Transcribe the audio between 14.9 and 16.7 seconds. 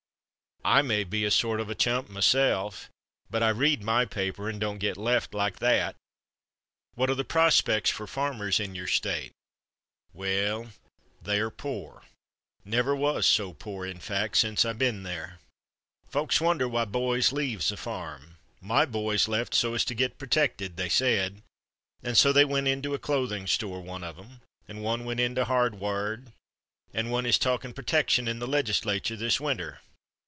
there. Folks wonder